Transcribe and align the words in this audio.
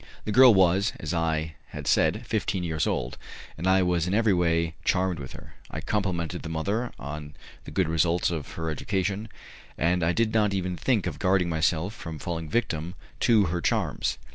The 0.25 0.31
girl 0.31 0.51
was, 0.51 0.93
as 0.99 1.13
I 1.13 1.53
had 1.67 1.85
said, 1.85 2.25
fifteen 2.25 2.63
years 2.63 2.87
old, 2.87 3.19
and 3.55 3.67
I 3.67 3.83
was 3.83 4.07
in 4.07 4.15
every 4.15 4.33
way 4.33 4.73
charmed 4.83 5.19
with 5.19 5.33
her. 5.33 5.53
I 5.69 5.79
complimented 5.79 6.41
the 6.41 6.49
mother 6.49 6.91
on 6.97 7.35
the 7.65 7.69
good 7.71 7.87
results 7.87 8.31
of 8.31 8.53
her 8.53 8.71
education, 8.71 9.29
and 9.77 10.01
I 10.03 10.11
did 10.11 10.33
not 10.33 10.55
even 10.55 10.75
think 10.75 11.05
of 11.05 11.19
guarding 11.19 11.49
myself 11.49 11.93
from 11.93 12.17
falling 12.17 12.47
a 12.47 12.49
victim 12.49 12.95
to 13.19 13.45
her 13.53 13.61
charms. 13.61 14.17